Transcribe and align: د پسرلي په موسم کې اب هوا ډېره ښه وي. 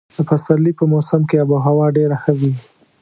د 0.15 0.17
پسرلي 0.29 0.71
په 0.79 0.83
موسم 0.93 1.21
کې 1.29 1.35
اب 1.43 1.49
هوا 1.67 1.87
ډېره 1.97 2.17
ښه 2.23 2.33
وي. 2.39 2.53